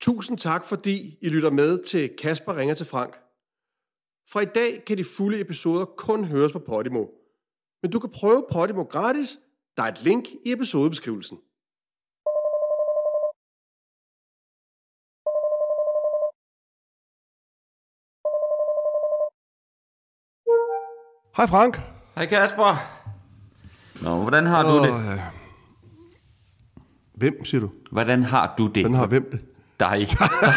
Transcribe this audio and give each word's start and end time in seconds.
Tusind 0.00 0.38
tak, 0.38 0.64
fordi 0.64 1.18
I 1.20 1.28
lytter 1.28 1.50
med 1.50 1.84
til 1.84 2.10
Kasper 2.18 2.56
ringer 2.56 2.74
til 2.74 2.86
Frank. 2.86 3.14
Fra 4.32 4.40
i 4.40 4.44
dag 4.44 4.84
kan 4.86 4.98
de 4.98 5.04
fulde 5.04 5.40
episoder 5.40 5.84
kun 5.84 6.24
høres 6.24 6.52
på 6.52 6.58
Podimo. 6.58 7.06
Men 7.82 7.90
du 7.90 7.98
kan 7.98 8.10
prøve 8.10 8.46
Podimo 8.52 8.82
gratis. 8.82 9.38
Der 9.76 9.82
er 9.82 9.88
et 9.88 10.02
link 10.02 10.24
i 10.46 10.52
episodebeskrivelsen. 10.52 11.38
Hej 21.36 21.46
Frank. 21.46 21.76
Hej 22.14 22.26
Kasper. 22.26 22.72
Nå, 24.04 24.22
hvordan 24.22 24.46
har 24.46 24.62
du 24.62 24.84
det? 24.84 25.20
Hvem, 27.14 27.44
siger 27.44 27.60
du? 27.60 27.70
Hvordan 27.92 28.22
har 28.22 28.54
du 28.58 28.66
det? 28.66 28.82
Hvordan 28.82 28.94
har 28.94 29.06
hvem 29.06 29.30
det? 29.30 29.49
Dig. 29.80 30.08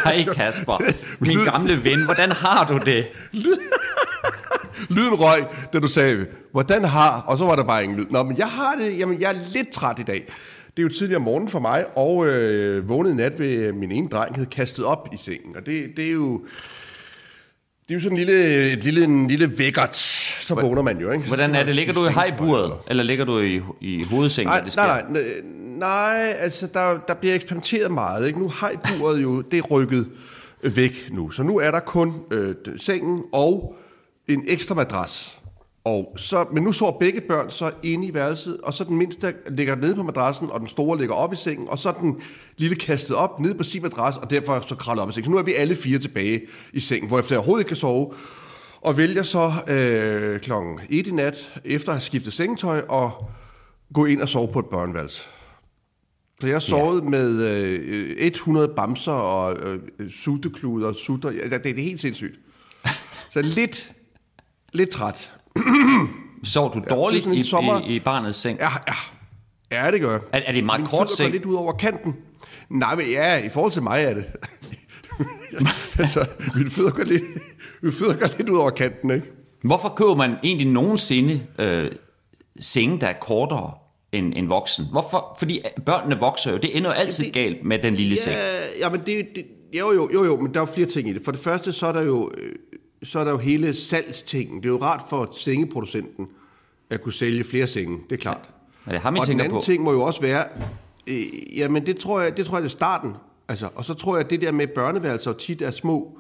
Dig, 0.05 0.27
Kasper. 0.35 0.93
Min 1.19 1.43
gamle 1.43 1.83
ven. 1.83 2.05
Hvordan 2.05 2.31
har 2.31 2.68
du 2.68 2.77
det? 2.77 3.07
Lyden 4.95 5.14
røg, 5.14 5.45
da 5.73 5.79
du 5.79 5.87
sagde, 5.87 6.25
hvordan 6.51 6.86
har, 6.86 7.21
og 7.21 7.37
så 7.37 7.45
var 7.45 7.55
der 7.55 7.64
bare 7.64 7.83
ingen 7.83 8.00
lyd. 8.00 8.05
Nå, 8.09 8.23
men 8.23 8.37
jeg 8.37 8.47
har 8.47 8.75
det, 8.75 8.97
jamen 8.97 9.21
jeg 9.21 9.29
er 9.29 9.39
lidt 9.54 9.71
træt 9.71 10.00
i 10.00 10.04
dag. 10.04 10.23
Det 10.78 10.79
er 10.79 10.83
jo 10.83 10.89
tidligere 10.89 11.17
om 11.17 11.21
morgenen 11.21 11.50
for 11.50 11.59
mig, 11.59 11.97
og 11.97 12.28
øh, 12.28 12.89
vågnede 12.89 13.15
nat 13.15 13.39
ved 13.39 13.55
øh, 13.55 13.75
min 13.75 13.91
ene 13.91 14.09
dreng, 14.09 14.36
havde 14.36 14.50
kastet 14.50 14.86
op 14.86 15.09
i 15.14 15.17
sengen. 15.17 15.55
Og 15.55 15.65
det, 15.65 15.89
det 15.97 16.07
er 16.07 16.11
jo... 16.11 16.45
Det 17.87 17.92
er 17.92 17.95
jo 17.95 18.01
sådan 18.01 18.17
en 18.17 18.25
lille, 18.25 18.71
et 18.71 18.83
lille, 18.83 19.03
en 19.03 19.28
lille 19.28 19.57
vækkert, 19.57 19.95
så 20.47 20.56
vågner 20.56 20.82
man 20.82 20.97
jo, 20.97 21.11
ikke? 21.11 21.28
Hvordan 21.28 21.56
er 21.56 21.64
det? 21.64 21.75
Ligger 21.75 21.93
du 21.93 22.07
i 22.07 22.11
hejburet? 22.11 22.74
Eller 22.88 23.04
ligger 23.04 23.25
du 23.25 23.39
i, 23.39 23.61
i 23.82 24.04
hovedsengen? 24.04 24.50
Nej, 24.50 24.61
det 24.61 24.75
nej, 24.75 25.04
nej, 25.10 25.24
nej, 25.78 26.34
altså 26.39 26.68
der, 26.74 27.00
der 27.07 27.14
bliver 27.14 27.36
eksperimenteret 27.36 27.92
meget, 27.92 28.28
ikke? 28.28 28.39
Nu 28.39 28.50
har 28.50 28.71
buret 28.98 29.21
jo, 29.21 29.42
det 29.42 29.57
er 29.57 29.61
rykket 29.61 30.07
øh, 30.64 30.78
væk 30.78 31.10
nu, 31.11 31.29
så 31.29 31.43
nu 31.43 31.57
er 31.57 31.71
der 31.71 31.79
kun 31.79 32.14
øh, 32.31 32.56
sengen 32.78 33.23
og 33.34 33.76
en 34.28 34.44
ekstra 34.48 34.76
madras. 34.76 35.40
Og 35.86 36.16
så, 36.17 36.45
men 36.54 36.64
nu 36.64 36.72
sover 36.72 37.00
begge 37.00 37.22
børn 37.22 37.52
så 37.52 37.72
inde 37.84 38.08
i 38.08 38.14
værelset, 38.14 38.58
og 38.64 38.73
så 38.73 38.84
den 38.84 38.98
mindste 38.98 39.34
ligger 39.48 39.76
nede 39.76 39.95
på 39.95 40.04
madrassen, 40.04 40.50
og 40.52 40.60
den 40.60 40.67
store 40.67 40.98
ligger 40.98 41.16
op 41.16 41.34
i 41.34 41.36
sengen, 41.36 41.70
og 41.70 41.80
så 41.80 41.94
den 42.02 42.22
lille 42.58 42.76
kastet 42.76 43.16
op 43.16 43.39
nede 43.39 43.56
på 43.56 43.64
sin 43.64 43.82
madras, 43.82 44.17
og 44.17 44.30
derfor 44.30 44.64
så 44.67 44.76
kravler 44.76 45.04
op 45.04 45.10
i 45.10 45.14
sengen. 45.14 45.26
Så 45.26 45.32
nu 45.32 45.38
er 45.38 45.44
vi 45.44 45.54
alle 45.54 45.76
fire 45.76 46.00
tilbage 46.00 46.42
i 46.73 46.80
sengen, 46.80 47.08
hvor 47.08 47.20
efter 47.20 47.36
jeg 47.36 47.39
overhovedet 47.39 47.62
ikke 47.62 47.67
kan 47.67 47.78
sove, 47.78 48.14
og 48.84 48.98
vælger 48.98 49.23
så 49.23 49.52
øh, 49.67 50.39
klokken 50.39 50.80
1 50.89 51.08
i 51.08 51.12
nat, 51.12 51.59
efter 51.66 51.89
at 51.89 51.95
have 51.95 52.02
skiftet 52.02 52.34
sengetøj, 52.34 52.81
og 52.89 53.30
gå 53.94 54.06
ind 54.06 54.22
og 54.22 54.30
sove 54.30 54.48
på 54.53 54.59
et 54.59 54.66
børneværelse. 54.66 55.23
Så 56.42 56.48
jeg 56.48 56.62
sovet 56.62 57.04
ja. 57.04 57.09
med 57.09 57.44
øh, 57.48 58.16
100 58.17 58.67
bamser 58.76 59.11
og 59.11 59.58
øh, 59.64 59.80
suttekluder 60.11 60.88
og 60.88 60.95
sutter. 60.95 61.31
Ja, 61.31 61.44
det, 61.50 61.64
det 61.64 61.80
er 61.80 61.84
helt 61.84 62.02
sindssygt. 62.02 62.36
Så 63.31 63.42
lidt, 63.42 63.92
lidt 64.73 64.89
træt. 64.89 65.34
Sov 66.44 66.73
du 66.73 66.81
dårligt 66.89 67.26
en 67.26 67.34
i, 67.34 67.44
sommer- 67.44 67.80
i, 67.88 67.95
i 67.95 68.00
barnets 68.00 68.38
seng? 68.38 68.59
Ja, 68.59 68.70
ja. 68.88 68.95
ja 69.86 69.92
det 69.92 70.02
gør 70.02 70.11
jeg. 70.11 70.22
Er, 70.34 70.39
er 70.39 70.52
det 70.52 70.59
en 70.59 70.66
meget 70.66 70.81
Min 70.81 70.88
kort 70.88 71.11
seng? 71.11 71.31
lidt 71.31 71.45
ud 71.45 71.56
over 71.56 71.73
kanten. 71.73 72.16
Nej, 72.70 72.95
men 72.95 73.06
ja, 73.06 73.45
i 73.45 73.50
forhold 73.50 73.72
til 73.72 73.84
mig 73.84 74.04
er 74.04 74.14
det. 74.14 74.26
altså, 76.00 76.26
mine 76.56 76.70
fødder 76.70 76.92
går 76.92 77.04
lidt, 77.04 77.23
fødder 77.92 78.17
går 78.20 78.28
lidt 78.38 78.50
ud 78.50 78.58
over 78.58 78.70
kanten, 78.70 79.12
ikke? 79.12 79.31
Hvorfor 79.64 79.89
køber 79.89 80.16
man 80.16 80.36
egentlig 80.44 80.67
nogensinde 80.67 81.42
øh, 81.59 81.92
senge, 82.59 83.00
der 83.00 83.08
er 83.08 83.14
kortere 83.14 83.72
end, 84.12 84.34
end 84.36 84.48
voksen? 84.48 84.86
Hvorfor? 84.92 85.36
Fordi 85.39 85.58
øh, 85.58 85.84
børnene 85.84 86.20
vokser 86.20 86.52
jo. 86.52 86.58
Det 86.58 86.78
ender 86.78 86.89
jo 86.89 86.94
altid 86.94 87.26
det, 87.26 87.34
galt 87.34 87.64
med 87.64 87.80
den 87.80 87.94
lille 87.94 88.17
seng. 88.17 88.36
Ja, 88.36 88.86
ja 88.86 88.89
men 88.89 89.02
det, 89.06 89.28
det, 89.36 89.45
jo, 89.80 89.92
jo, 89.92 90.09
jo, 90.14 90.26
jo, 90.26 90.38
men 90.38 90.54
der 90.54 90.59
er 90.59 90.61
jo 90.61 90.73
flere 90.73 90.88
ting 90.88 91.09
i 91.09 91.14
det. 91.14 91.22
For 91.26 91.31
det 91.31 91.39
første, 91.39 91.72
så 91.72 91.88
er 91.88 91.92
der 91.92 92.02
jo, 92.02 92.31
øh, 92.38 92.56
så 93.04 93.20
er 93.20 93.23
der 93.23 93.31
jo 93.31 93.38
hele 93.38 93.73
salgstingen. 93.73 94.58
Det 94.58 94.66
er 94.66 94.70
jo 94.70 94.81
rart 94.81 95.02
for 95.09 95.34
sengeproducenten 95.38 96.28
at 96.89 97.02
kunne 97.02 97.14
sælge 97.14 97.44
flere 97.44 97.67
senge, 97.67 98.00
det 98.10 98.15
er 98.15 98.20
klart. 98.20 98.50
Men 98.86 98.92
det 98.92 98.98
er 98.98 99.02
ham, 99.02 99.17
og 99.17 99.27
den 99.27 99.39
anden 99.39 99.52
på. 99.60 99.61
ting 99.61 99.83
må 99.83 99.92
jo 99.92 100.02
også 100.02 100.21
være, 100.21 100.45
øh, 101.08 101.58
jamen 101.58 101.86
det 101.86 101.98
tror 101.98 102.21
jeg, 102.21 102.38
det 102.38 102.45
tror 102.45 102.58
jeg, 102.58 102.64
det 102.64 102.70
er 102.70 102.71
starten. 102.71 103.11
Altså, 103.48 103.70
og 103.76 103.86
så 103.86 103.94
tror 103.94 104.15
jeg, 104.15 104.26
at 104.26 104.30
det 104.30 104.42
der 104.42 104.52
med 104.52 104.67
børneværelser 104.67 105.33
tit 105.33 105.61
er 105.61 105.71
små, 105.71 106.17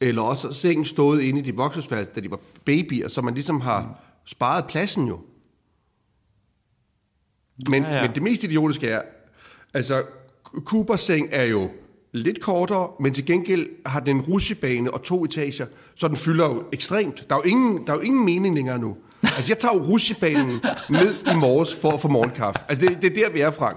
eller 0.00 0.22
også 0.22 0.52
sengen 0.52 0.84
stået 0.84 1.20
inde 1.22 1.40
i 1.40 1.42
de 1.42 1.56
voksnes 1.56 1.90
værelse, 1.90 2.12
da 2.14 2.20
de 2.20 2.30
var 2.30 2.40
babyer, 2.64 3.08
så 3.08 3.22
man 3.22 3.34
ligesom 3.34 3.60
har 3.60 4.00
sparet 4.24 4.66
pladsen 4.66 5.08
jo. 5.08 5.20
Men, 7.68 7.82
Ja, 7.82 7.94
ja, 7.94 8.02
men 8.02 8.14
det 8.14 8.22
mest 8.22 8.44
idiotiske 8.44 8.88
er, 8.88 9.02
altså 9.74 10.02
Coopers 10.64 11.00
seng 11.00 11.28
er 11.32 11.44
jo 11.44 11.70
lidt 12.12 12.40
kortere, 12.40 12.90
men 13.00 13.14
til 13.14 13.26
gengæld 13.26 13.68
har 13.86 14.00
den 14.00 14.16
en 14.16 14.22
rutsjebane 14.22 14.94
og 14.94 15.02
to 15.02 15.24
etager, 15.24 15.66
så 15.94 16.08
den 16.08 16.16
fylder 16.16 16.44
jo 16.44 16.64
ekstremt. 16.72 17.24
Der 17.28 17.34
er 17.34 17.40
jo 17.44 17.50
ingen, 17.50 17.86
der 17.86 17.92
er 17.92 17.96
jo 17.96 18.02
ingen 18.02 18.24
mening 18.24 18.54
længere 18.54 18.78
nu. 18.78 18.96
Altså 19.22 19.44
jeg 19.48 19.58
tager 19.58 19.74
jo 19.74 19.82
rutsjebanen 19.82 20.60
ned 20.90 21.14
i 21.32 21.36
morges 21.36 21.74
for 21.74 21.90
at 21.90 22.00
få 22.00 22.08
morgenkaffe. 22.08 22.60
Altså 22.68 22.86
det, 22.86 23.02
det 23.02 23.12
er 23.12 23.24
der, 23.24 23.32
vi 23.32 23.40
er, 23.40 23.50
Frank. 23.50 23.76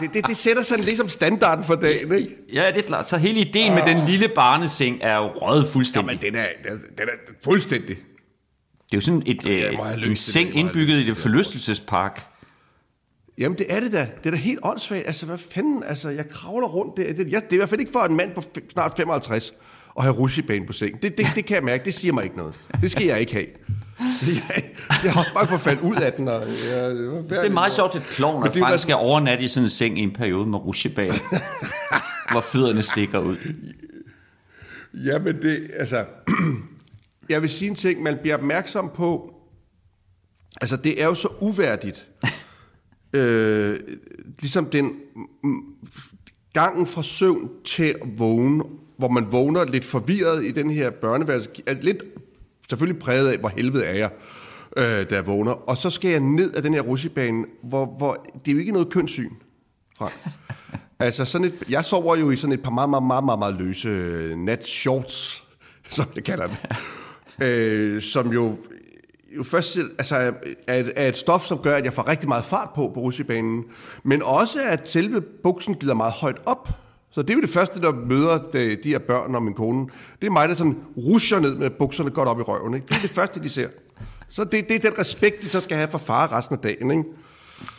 Det, 0.00 0.14
det, 0.14 0.26
det 0.26 0.36
sætter 0.36 0.62
sådan 0.62 0.84
ligesom 0.84 1.08
standarden 1.08 1.64
for 1.64 1.74
dagen, 1.74 2.14
ikke? 2.14 2.36
Ja, 2.52 2.66
det 2.66 2.78
er 2.78 2.86
klart. 2.86 3.08
Så 3.08 3.16
hele 3.16 3.40
ideen 3.40 3.74
med 3.74 3.82
den 3.82 4.06
lille 4.06 4.28
barneseng 4.28 4.98
er 5.00 5.16
jo 5.16 5.26
røget 5.26 5.66
fuldstændig. 5.66 6.18
Jamen, 6.22 6.34
den 6.34 6.40
er, 6.40 6.46
den 6.64 6.72
er, 6.72 7.02
den 7.02 7.08
er 7.08 7.32
fuldstændig. 7.44 7.96
Det 7.96 8.92
er 8.92 8.96
jo 8.96 9.00
sådan 9.00 9.22
et, 9.26 9.46
øh, 9.46 10.08
en 10.08 10.16
seng 10.16 10.56
indbygget 10.56 10.96
i 10.96 11.06
det. 11.06 11.16
forlystelsespark. 11.16 12.26
Jamen, 13.38 13.58
det 13.58 13.66
er 13.68 13.80
det 13.80 13.92
da. 13.92 14.08
Det 14.18 14.26
er 14.26 14.30
da 14.30 14.36
helt 14.36 14.60
åndssvagt. 14.62 15.06
Altså, 15.06 15.26
hvad 15.26 15.38
fanden? 15.38 15.82
Altså, 15.82 16.08
jeg 16.08 16.28
kravler 16.28 16.68
rundt. 16.68 16.96
Det, 16.96 17.16
det, 17.16 17.32
jeg, 17.32 17.42
det 17.42 17.50
er 17.50 17.54
i 17.54 17.56
hvert 17.56 17.68
fald 17.68 17.80
ikke 17.80 17.92
for 17.92 18.00
en 18.00 18.16
mand 18.16 18.34
på 18.34 18.42
snart 18.72 18.92
55 18.96 19.54
at 19.96 20.04
have 20.04 20.16
rutsjebane 20.16 20.66
på 20.66 20.72
seng. 20.72 21.02
Det, 21.02 21.18
det, 21.18 21.26
det 21.34 21.44
kan 21.44 21.54
jeg 21.54 21.64
mærke. 21.64 21.84
Det 21.84 21.94
siger 21.94 22.12
mig 22.12 22.24
ikke 22.24 22.36
noget. 22.36 22.60
Det 22.80 22.90
skal 22.90 23.06
jeg 23.06 23.20
ikke 23.20 23.32
have. 23.32 23.46
Jeg, 24.26 24.64
jeg 25.04 25.12
har 25.12 25.26
bare 25.34 25.46
for 25.46 25.56
falde 25.56 25.82
ud 25.82 25.96
af 25.96 26.12
den. 26.12 26.28
Og, 26.28 26.40
jeg, 26.40 26.90
Det 26.90 27.46
er 27.46 27.50
meget 27.50 27.72
sjovt, 27.72 27.94
at 27.94 28.02
kloven 28.02 28.46
at 28.46 28.54
det 28.54 28.62
er 28.62 28.66
Frank 28.66 28.80
skal 28.80 28.94
overnatte 28.94 29.44
i 29.44 29.48
sådan 29.48 29.64
en 29.64 29.70
seng 29.70 29.98
i 29.98 30.02
en 30.02 30.12
periode 30.12 30.46
med 30.46 30.58
rutsjebane, 30.58 31.14
hvor 32.32 32.40
fødderne 32.40 32.82
stikker 32.82 33.18
ud. 33.18 33.36
Ja, 34.94 35.18
men 35.18 35.42
det, 35.42 35.70
altså... 35.74 36.04
jeg 37.28 37.42
vil 37.42 37.50
sige 37.50 37.68
en 37.68 37.74
ting, 37.74 38.02
man 38.02 38.18
bliver 38.22 38.36
opmærksom 38.36 38.90
på... 38.94 39.34
Altså, 40.60 40.76
det 40.76 41.02
er 41.02 41.06
jo 41.06 41.14
så 41.14 41.28
uværdigt. 41.40 42.08
øh, 43.12 43.80
ligesom 44.40 44.66
den 44.66 44.92
gangen 46.52 46.86
fra 46.86 47.02
søvn 47.02 47.50
til 47.64 47.84
at 47.84 48.18
vågne, 48.18 48.64
hvor 48.98 49.08
man 49.08 49.32
vågner 49.32 49.64
lidt 49.64 49.84
forvirret 49.84 50.44
i 50.44 50.50
den 50.50 50.70
her 50.70 50.90
børneværelse, 50.90 51.50
lidt 51.80 52.04
selvfølgelig 52.68 53.02
præget 53.02 53.28
af, 53.28 53.38
hvor 53.38 53.48
helvede 53.48 53.84
er 53.84 53.94
jeg, 53.94 54.10
øh, 54.76 55.06
jeg 55.10 55.26
vågner. 55.26 55.52
Og 55.52 55.76
så 55.76 55.90
skal 55.90 56.10
jeg 56.10 56.20
ned 56.20 56.52
af 56.52 56.62
den 56.62 56.74
her 56.74 56.80
rutsjebane, 56.80 57.44
hvor, 57.62 57.86
hvor 57.86 58.26
det 58.44 58.50
er 58.50 58.52
jo 58.52 58.58
ikke 58.58 58.72
noget 58.72 58.90
kønssyn, 58.90 59.30
Frank. 59.98 60.12
Altså 61.00 61.24
sådan 61.24 61.46
et, 61.46 61.70
jeg 61.70 61.84
sover 61.84 62.16
jo 62.16 62.30
i 62.30 62.36
sådan 62.36 62.52
et 62.52 62.62
par 62.62 62.70
meget, 62.70 62.90
meget, 62.90 63.02
meget, 63.02 63.24
meget, 63.24 63.38
meget 63.38 63.54
løse 63.54 63.88
natshorts, 64.36 65.44
som 65.90 66.06
jeg 66.14 66.24
kalder 66.24 66.46
det. 66.46 67.46
øh, 67.46 68.02
som 68.02 68.32
jo, 68.32 68.58
jo 69.36 69.42
først 69.42 69.78
altså, 69.98 70.34
er, 70.66 70.74
et, 70.74 70.92
er 70.96 71.08
et 71.08 71.16
stof, 71.16 71.44
som 71.44 71.58
gør, 71.58 71.76
at 71.76 71.84
jeg 71.84 71.92
får 71.92 72.08
rigtig 72.08 72.28
meget 72.28 72.44
fart 72.44 72.68
på 72.74 72.90
på 72.94 73.00
rutsjebanen, 73.00 73.64
men 74.02 74.22
også 74.22 74.62
at 74.62 74.80
selve 74.84 75.20
buksen 75.20 75.74
glider 75.74 75.94
meget 75.94 76.12
højt 76.12 76.40
op. 76.46 76.68
Så 77.18 77.22
det 77.22 77.30
er 77.30 77.34
jo 77.34 77.40
det 77.40 77.50
første, 77.50 77.80
der 77.80 77.92
møder 77.92 78.38
de, 78.52 78.76
de 78.82 78.88
her 78.88 78.98
børn 78.98 79.34
og 79.34 79.42
min 79.42 79.54
kone. 79.54 79.86
Det 80.20 80.26
er 80.26 80.30
mig, 80.30 80.48
der 80.48 80.54
sådan 80.54 80.76
rusher 80.96 81.40
ned 81.40 81.54
med 81.54 81.70
bukserne 81.70 82.10
godt 82.10 82.28
op 82.28 82.38
i 82.38 82.42
røven. 82.42 82.74
Ikke? 82.74 82.86
Det 82.86 82.96
er 82.96 83.00
det 83.00 83.10
første, 83.10 83.42
de 83.42 83.48
ser. 83.48 83.68
Så 84.28 84.44
det, 84.44 84.68
det 84.68 84.76
er 84.84 84.90
den 84.90 84.98
respekt, 84.98 85.42
de 85.42 85.48
så 85.48 85.60
skal 85.60 85.76
have 85.76 85.88
for 85.88 85.98
far 85.98 86.32
resten 86.32 86.54
af 86.56 86.60
dagen. 86.62 86.90
Ikke? 86.90 87.04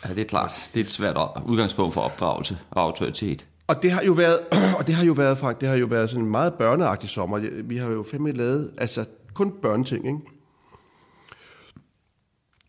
Ja, 0.04 0.14
det 0.14 0.18
er 0.20 0.24
klart. 0.24 0.52
Det 0.74 0.80
er 0.80 0.84
et 0.84 0.90
svært 0.90 1.16
udgangspunkt 1.46 1.94
for 1.94 2.00
opdragelse 2.00 2.58
og 2.70 2.82
autoritet. 2.82 3.46
Og 3.66 3.82
det 3.82 3.90
har 3.90 4.02
jo 4.02 4.12
været, 4.12 4.38
og 4.78 4.86
det 4.86 4.94
har 4.94 5.04
jo 5.04 5.12
været, 5.12 5.38
Frank, 5.38 5.60
det 5.60 5.68
har 5.68 5.76
jo 5.76 5.86
været 5.86 6.10
sådan 6.10 6.24
en 6.24 6.30
meget 6.30 6.54
børneagtig 6.54 7.10
sommer. 7.10 7.38
Vi 7.64 7.76
har 7.76 7.90
jo 7.90 8.04
fandme 8.10 8.32
lavet, 8.32 8.72
altså 8.78 9.04
kun 9.34 9.52
børneting, 9.62 10.06
ikke? 10.06 10.18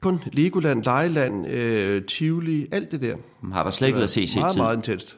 Kun 0.02 0.20
Legoland, 0.34 0.84
Lejeland, 0.84 1.48
øh, 1.48 2.06
Tivoli, 2.06 2.68
alt 2.72 2.92
det 2.92 3.02
der. 3.02 3.16
Har 3.54 3.64
der 3.64 3.72
slet 3.72 3.88
ikke 3.88 3.98
været 3.98 4.10
CC 4.10 4.36
Meget, 4.36 4.58
meget 4.58 4.76
intenst. 4.76 5.18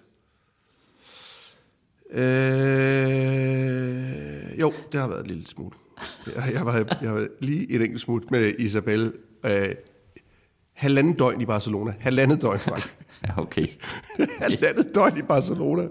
Øh, 2.13 2.23
jo, 4.59 4.73
det 4.91 5.01
har 5.01 5.07
været 5.07 5.21
en 5.21 5.27
lille 5.27 5.47
smule. 5.47 5.75
Jeg, 6.35 6.53
jeg, 6.53 6.65
var, 6.65 6.97
jeg 7.01 7.13
var 7.13 7.27
lige 7.39 7.71
et 7.71 7.81
enkelt 7.81 8.01
smut 8.01 8.31
med 8.31 8.53
Isabel. 8.59 9.13
Øh, 9.45 9.69
halvandet 10.73 11.19
døgn 11.19 11.41
i 11.41 11.45
Barcelona. 11.45 11.93
Halvandet 11.99 12.41
døgn, 12.41 12.59
Frank. 12.59 12.83
Ja, 13.27 13.41
okay. 13.41 13.67
halvandet 14.39 14.95
døgn 14.95 15.17
i 15.17 15.21
Barcelona. 15.21 15.87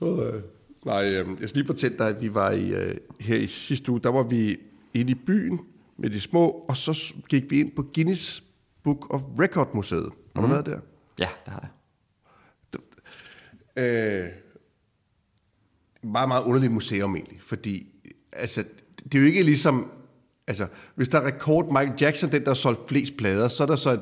Og, 0.00 0.26
øh, 0.26 0.42
nej, 0.84 1.04
øh, 1.04 1.40
jeg 1.40 1.48
skal 1.48 1.58
lige 1.58 1.66
fortælle 1.66 1.98
dig, 1.98 2.08
at 2.08 2.22
vi 2.22 2.34
var 2.34 2.50
i, 2.50 2.74
øh, 2.74 2.96
her 3.20 3.36
i 3.36 3.46
sidste 3.46 3.90
uge, 3.92 4.00
der 4.00 4.10
var 4.10 4.22
vi 4.22 4.56
inde 4.94 5.10
i 5.10 5.14
byen 5.14 5.60
med 5.96 6.10
de 6.10 6.20
små, 6.20 6.48
og 6.48 6.76
så 6.76 7.14
gik 7.28 7.50
vi 7.50 7.60
ind 7.60 7.72
på 7.76 7.84
Guinness 7.94 8.44
Book 8.82 9.14
of 9.14 9.22
Record 9.40 9.74
Museet. 9.74 10.08
Har 10.36 10.42
du 10.42 10.48
været 10.48 10.66
der? 10.66 10.78
Ja, 11.18 11.28
det 11.44 11.52
har 11.52 11.60
jeg. 11.62 11.70
Øh, 13.76 14.28
meget, 16.04 16.28
meget 16.28 16.42
underligt 16.42 16.72
museum 16.72 17.16
egentlig, 17.16 17.38
fordi 17.42 17.86
altså, 18.32 18.64
det 19.04 19.14
er 19.14 19.18
jo 19.18 19.26
ikke 19.26 19.42
ligesom, 19.42 19.90
altså, 20.46 20.66
hvis 20.94 21.08
der 21.08 21.20
er 21.20 21.26
rekord 21.26 21.66
Michael 21.66 21.92
Jackson, 22.00 22.32
den 22.32 22.42
der 22.42 22.50
har 22.50 22.54
solgt 22.54 22.88
flest 22.88 23.16
plader, 23.16 23.48
så 23.48 23.62
er 23.62 23.66
der 23.66 23.76
så, 23.76 23.92
et, 23.92 24.00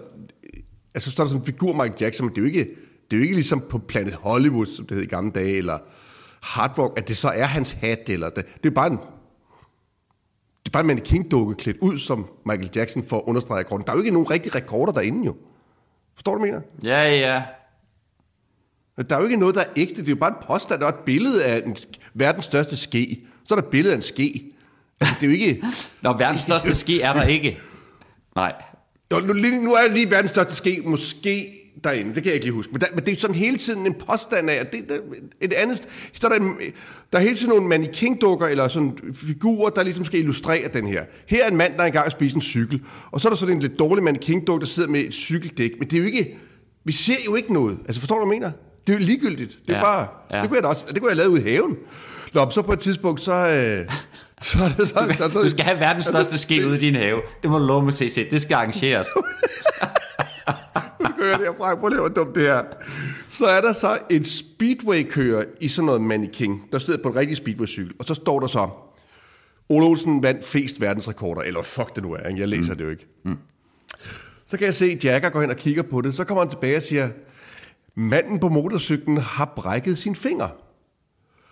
altså, 0.94 1.10
så 1.10 1.22
er 1.22 1.24
der 1.24 1.30
sådan 1.30 1.42
en 1.42 1.46
figur 1.46 1.72
Michael 1.72 1.94
Jackson, 2.00 2.26
men 2.26 2.34
det 2.34 2.38
er 2.38 2.42
jo 2.42 2.48
ikke, 2.48 2.70
det 3.10 3.16
er 3.16 3.18
jo 3.18 3.22
ikke 3.22 3.34
ligesom 3.34 3.60
på 3.60 3.78
Planet 3.78 4.14
Hollywood, 4.14 4.66
som 4.66 4.86
det 4.86 4.96
hed 4.96 5.04
i 5.04 5.06
gamle 5.06 5.30
dage, 5.30 5.56
eller 5.56 5.78
Hard 6.42 6.78
Rock, 6.78 6.98
at 6.98 7.08
det 7.08 7.16
så 7.16 7.28
er 7.28 7.44
hans 7.44 7.72
hat, 7.72 8.08
eller 8.08 8.30
det, 8.30 8.46
det 8.62 8.70
er 8.70 8.74
bare 8.74 8.86
en 8.86 8.98
det 10.64 10.68
er 10.68 10.72
bare 10.72 10.80
en 10.80 10.86
mannequin-dukke 10.86 11.54
klædt 11.54 11.76
ud 11.80 11.98
som 11.98 12.30
Michael 12.46 12.70
Jackson 12.74 13.02
for 13.02 13.16
at 13.16 13.22
understrege 13.26 13.58
rekorden. 13.60 13.86
Der 13.86 13.92
er 13.92 13.96
jo 13.96 14.00
ikke 14.00 14.10
nogen 14.10 14.30
rigtige 14.30 14.54
rekorder 14.54 14.92
derinde 14.92 15.26
jo. 15.26 15.36
Forstår 16.14 16.34
du, 16.34 16.40
mener? 16.40 16.60
Ja, 16.84 17.02
ja. 17.02 17.42
Der 18.96 19.16
er 19.16 19.20
jo 19.20 19.24
ikke 19.24 19.36
noget, 19.36 19.54
der 19.54 19.60
er 19.60 19.68
ægte. 19.76 19.94
Det 19.94 20.06
er 20.06 20.10
jo 20.10 20.16
bare 20.16 20.30
en 20.30 20.46
påstand. 20.46 20.80
Der 20.80 20.86
er 20.86 20.92
et 20.92 21.04
billede 21.06 21.44
af 21.44 21.62
en, 21.66 21.76
verdens 22.14 22.44
største 22.44 22.76
ske. 22.76 23.20
Så 23.46 23.54
er 23.54 23.58
der 23.58 23.66
et 23.66 23.70
billede 23.70 23.92
af 23.92 23.96
en 23.96 24.02
ske. 24.02 24.52
Altså, 25.00 25.14
det 25.20 25.26
er 25.26 25.30
jo 25.30 25.32
ikke... 25.32 25.64
Nå, 26.02 26.12
verdens 26.18 26.42
største 26.42 26.74
ski 26.74 27.00
er 27.00 27.12
der 27.12 27.22
ikke. 27.22 27.58
Nej. 28.36 28.52
Jo, 29.12 29.20
nu, 29.20 29.32
nu 29.32 29.72
er 29.72 29.92
lige 29.92 30.10
verdens 30.10 30.30
største 30.30 30.54
ske 30.54 30.82
måske 30.84 31.58
derinde. 31.84 32.14
Det 32.14 32.22
kan 32.22 32.26
jeg 32.26 32.34
ikke 32.34 32.46
lige 32.46 32.54
huske. 32.54 32.72
Men, 32.72 32.80
der, 32.80 32.86
men 32.94 33.04
det 33.04 33.12
er 33.12 33.20
sådan 33.20 33.36
hele 33.36 33.56
tiden 33.56 33.86
en 33.86 33.94
påstand 33.94 34.50
af, 34.50 34.54
at 34.54 34.72
det, 34.72 34.88
det, 34.88 35.00
et 35.40 35.52
andet... 35.52 35.88
Så 36.14 36.26
er 36.26 36.38
der, 36.38 36.44
en, 36.44 36.54
der 37.12 37.18
er 37.18 37.22
hele 37.22 37.36
tiden 37.36 37.48
nogle 37.48 37.68
mannequin-dukker, 37.68 38.46
eller 38.46 38.68
sådan 38.68 38.98
figurer, 39.14 39.70
der 39.70 39.82
ligesom 39.82 40.04
skal 40.04 40.20
illustrere 40.20 40.68
den 40.68 40.86
her. 40.86 41.04
Her 41.26 41.44
er 41.44 41.48
en 41.48 41.56
mand, 41.56 41.76
der 41.78 41.84
engang 41.84 42.04
har 42.04 42.10
spist 42.10 42.34
en 42.34 42.42
cykel. 42.42 42.80
Og 43.10 43.20
så 43.20 43.28
er 43.28 43.30
der 43.30 43.36
sådan 43.36 43.54
en 43.54 43.62
lidt 43.62 43.78
dårlig 43.78 44.04
mannequin-dukke, 44.04 44.60
der 44.60 44.66
sidder 44.66 44.88
med 44.88 45.00
et 45.00 45.14
cykeldæk. 45.14 45.72
Men 45.78 45.90
det 45.90 45.96
er 45.96 46.00
jo 46.00 46.06
ikke... 46.06 46.38
Vi 46.84 46.92
ser 46.92 47.16
jo 47.26 47.34
ikke 47.34 47.52
noget. 47.52 47.78
Altså, 47.86 48.00
forstår 48.00 48.18
du, 48.18 48.26
hvad 48.26 48.34
jeg 48.34 48.40
mener? 48.40 48.52
Det 48.86 48.94
er 48.94 48.98
jo 48.98 49.04
ligegyldigt. 49.04 49.58
Det 49.66 49.72
er 49.72 49.76
Ja, 49.78 49.82
bare... 49.82 50.08
ja. 50.30 50.40
Det 50.40 50.48
kunne 50.48 50.56
jeg 50.56 50.62
da 50.62 50.68
også... 50.68 50.86
Det 50.88 51.00
kunne 51.00 51.08
jeg 51.08 51.16
lave 51.16 51.30
ude 51.30 51.40
i 51.40 51.44
haven. 51.44 51.76
Nå, 52.32 52.50
så 52.50 52.62
på 52.62 52.72
et 52.72 52.80
tidspunkt, 52.80 53.20
så... 53.20 53.32
Øh, 53.32 53.94
så 54.48 54.64
er 54.64 54.68
det 54.68 54.88
så, 54.88 55.14
så, 55.18 55.28
så, 55.32 55.42
Du 55.42 55.50
skal 55.50 55.64
have 55.64 55.80
verdens 55.80 56.04
største 56.04 56.38
ske 56.38 56.66
ude 56.66 56.76
i 56.76 56.80
din 56.80 56.94
have. 56.94 57.22
Det 57.42 57.50
må 57.50 57.58
du 57.58 57.64
love 57.64 57.82
med 57.82 57.92
CC. 57.92 58.30
Det 58.30 58.40
skal 58.40 58.54
arrangeres. 58.54 59.06
Kan 61.00 61.28
høre 61.28 61.38
det 61.38 61.46
herfra. 61.46 61.74
Prøv 61.74 61.88
lige 61.88 62.00
hvor 62.00 62.08
dumt 62.08 62.34
det 62.34 62.42
her. 62.42 62.62
Så 63.30 63.44
er 63.46 63.60
der 63.60 63.72
så 63.72 63.98
en 64.10 64.24
speedway-kører 64.24 65.44
i 65.60 65.68
sådan 65.68 65.86
noget 65.86 66.00
mannequin, 66.00 66.60
der 66.72 66.78
sidder 66.78 67.02
på 67.02 67.08
en 67.08 67.16
rigtig 67.16 67.36
speedway-cykel. 67.36 67.92
Og 67.98 68.04
så 68.04 68.14
står 68.14 68.40
der 68.40 68.46
så, 68.46 68.68
Ole 69.68 69.86
Olsen 69.86 70.22
vandt 70.22 70.44
flest 70.44 70.80
verdensrekorder. 70.80 71.42
Eller 71.42 71.62
fuck 71.62 71.94
det 71.94 72.02
nu 72.02 72.12
er, 72.12 72.28
ikke? 72.28 72.40
jeg 72.40 72.48
læser 72.48 72.72
mm. 72.72 72.76
det 72.78 72.84
jo 72.84 72.90
ikke. 72.90 73.06
Mm. 73.24 73.38
Så 74.46 74.56
kan 74.56 74.66
jeg 74.66 74.74
se, 74.74 74.84
at 74.84 75.04
Jagger 75.04 75.28
går 75.28 75.40
hen 75.40 75.50
og 75.50 75.56
kigger 75.56 75.82
på 75.82 76.00
det. 76.00 76.14
Så 76.14 76.24
kommer 76.24 76.42
han 76.42 76.50
tilbage 76.50 76.76
og 76.76 76.82
siger, 76.82 77.08
manden 77.96 78.40
på 78.40 78.48
motorcyklen 78.48 79.16
har 79.16 79.52
brækket 79.56 79.98
sin 79.98 80.16
finger. 80.16 80.48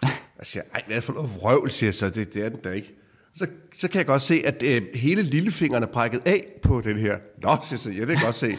Jeg 0.03 0.47
siger, 0.47 0.63
ej, 0.75 0.83
hvad 0.87 0.97
er 0.97 1.01
det 1.01 1.05
for 1.05 1.13
noget 1.13 1.35
vrøvl, 1.35 1.71
siger 1.71 1.89
jeg 1.89 1.95
så, 1.95 2.11
det, 2.11 2.35
det 2.35 2.45
er 2.45 2.49
den 2.49 2.61
da 2.61 2.71
ikke. 2.71 2.95
Så, 3.35 3.47
så 3.75 3.89
kan 3.89 3.99
jeg 3.99 4.07
godt 4.07 4.23
se, 4.23 4.43
at 4.45 4.63
øh, 4.63 4.83
hele 4.95 5.23
lillefingeren 5.23 5.83
er 5.83 5.87
brækket 5.87 6.23
af 6.25 6.47
på 6.63 6.81
den 6.81 6.99
her. 6.99 7.19
Nå, 7.43 7.57
siger 7.57 7.67
jeg 7.71 7.79
så, 7.79 7.91
ja, 7.91 8.01
det 8.01 8.09
kan 8.09 8.17
jeg 8.17 8.25
godt 8.25 8.37
se. 8.37 8.59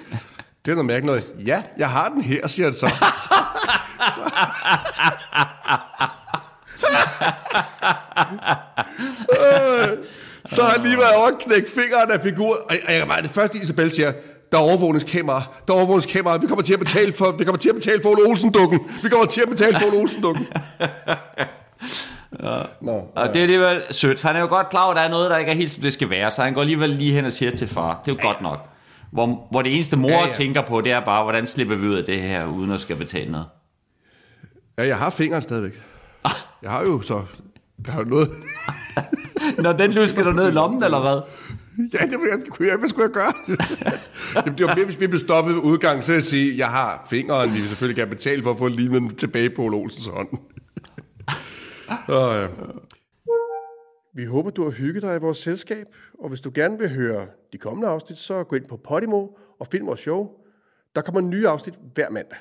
Det 0.66 0.72
er 0.72 0.76
noget 0.76 0.86
mærkeligt 0.86 1.06
noget. 1.06 1.48
Ja, 1.48 1.64
jeg 1.78 1.90
har 1.90 2.10
den 2.10 2.22
her, 2.22 2.48
siger 2.48 2.66
han 2.66 2.74
så. 2.74 2.88
Øh, 9.32 9.98
så 10.46 10.64
har 10.64 10.72
han 10.72 10.82
lige 10.82 10.98
været 10.98 11.16
over 11.16 11.28
at 11.28 11.40
knække 11.40 11.70
fingeren 11.72 12.12
af 12.12 12.22
figuren. 12.22 12.60
Og 12.70 12.76
jeg, 12.88 13.06
jeg, 13.10 13.24
det 13.24 13.32
første 13.32 13.58
Isabel 13.58 13.92
siger, 13.92 14.14
der 14.52 14.58
er 14.58 14.62
overvågningskamera, 14.62 15.44
der 15.68 15.74
er 15.74 15.78
overvågningskamera, 15.78 16.38
vi 16.38 16.48
kommer 16.48 16.64
til 16.64 16.74
at 16.74 16.80
betale 16.80 17.14
for, 17.14 17.32
vi 17.32 17.44
kommer 17.44 17.60
til 17.60 17.70
at 17.70 17.76
betale 17.76 18.02
for 18.02 18.10
Ole 18.10 18.24
Olsen-dukken. 18.30 18.80
Vi 19.04 19.10
kommer 19.10 19.26
til 19.26 19.42
at 19.42 19.50
betale 19.50 19.80
for 19.80 19.88
Ole 19.88 19.98
Olsen-dukken. 19.98 20.48
Nå, 22.82 22.92
Og 23.16 23.28
det 23.28 23.36
er 23.36 23.42
alligevel 23.42 23.82
sødt, 23.92 24.20
for 24.20 24.28
han 24.28 24.38
er 24.38 24.42
jo 24.42 24.48
godt 24.48 24.70
klar 24.70 24.84
over, 24.84 24.92
at 24.92 24.98
der 24.98 25.02
er 25.04 25.10
noget, 25.10 25.30
der 25.32 25.38
ikke 25.38 25.52
er 25.52 25.56
helt, 25.56 25.72
som 25.72 25.82
det 25.84 25.94
skal 25.94 26.10
være, 26.10 26.32
så 26.32 26.44
han 26.44 26.54
går 26.54 26.62
alligevel 26.62 26.90
lige 26.90 27.14
hen 27.14 27.26
og 27.26 27.32
siger 27.32 27.56
til 27.56 27.68
far, 27.68 28.02
det 28.06 28.12
er 28.12 28.16
jo 28.16 28.28
godt 28.28 28.42
nok. 28.42 28.60
Hvor, 29.12 29.48
hvor 29.52 29.62
det 29.62 29.76
eneste 29.76 29.98
mor 29.98 30.10
Ja, 30.10 30.16
ja, 30.16 30.22
ja. 30.22 30.28
ja. 30.28 30.34
tænker 30.34 30.62
på, 30.62 30.82
det 30.82 30.92
er 30.92 31.00
bare, 31.00 31.24
hvordan 31.24 31.48
slipper 31.48 31.76
vi 31.76 31.88
ud 31.88 31.96
af 31.96 32.04
det 32.06 32.22
her, 32.22 32.46
uden 32.46 32.72
at 32.72 32.82
skal 32.82 32.96
betale 32.96 33.32
noget. 33.32 33.46
Ja, 34.78 34.88
jeg 34.88 34.98
har 34.98 35.10
fingeren 35.10 35.42
stadigvæk. 35.42 35.82
Jeg 36.62 36.72
har 36.72 36.82
jo 36.82 37.02
så... 37.02 37.22
Jeg 37.86 37.94
har 37.94 38.02
jo 38.02 38.08
noget... 38.10 38.30
Når 39.60 39.74
den 39.74 39.92
lusker 39.92 40.24
du 40.24 40.32
ned 40.32 40.48
i 40.48 40.52
lommen, 40.52 40.84
eller 40.84 41.00
hvad? 41.00 41.22
Ja, 41.94 42.06
det 42.06 42.18
kunne 42.50 42.68
jeg, 42.68 42.78
hvad 42.78 42.90
skulle 42.90 43.04
jeg 43.04 43.12
gøre? 43.14 43.34
Jamen, 44.36 44.58
det 44.58 44.66
var 44.66 44.76
mere, 44.76 44.86
hvis 44.86 45.00
vi 45.00 45.08
blev 45.08 45.20
stoppet 45.20 45.56
ved 45.56 45.62
udgang, 45.62 46.04
så 46.04 46.14
jeg 46.14 46.24
sige, 46.24 46.58
jeg 46.58 46.68
har 46.68 47.08
fingeren, 47.10 47.50
vi 47.50 47.58
selvfølgelig 47.58 47.96
gerne 47.96 48.10
betale 48.10 48.44
for 48.44 48.52
at 48.52 48.58
få 48.58 48.68
limen 48.68 49.16
tilbage 49.16 49.50
på 49.50 49.62
Ole 49.62 49.78
Olsens 49.78 50.08
hånd. 50.08 50.30
ja. 52.10 52.48
Vi 54.16 54.26
håber, 54.26 54.50
du 54.50 54.64
har 54.64 54.72
hygget 54.72 55.02
dig 55.04 55.16
i 55.16 55.20
vores 55.20 55.38
selskab, 55.38 55.86
og 56.20 56.30
hvis 56.30 56.42
du 56.42 56.52
gerne 56.56 56.80
vil 56.80 56.90
høre 56.90 57.28
de 57.54 57.58
kommende 57.58 57.88
afsnit, 57.88 58.18
så 58.18 58.44
gå 58.44 58.56
ind 58.56 58.66
på 58.66 58.78
Podimo 58.78 59.28
og 59.60 59.68
find 59.68 59.86
vores 59.86 60.00
show. 60.00 60.30
Der 60.96 61.02
kommer 61.02 61.22
nye 61.22 61.48
afsnit 61.48 61.76
hver 61.94 62.10
mandag. 62.10 62.38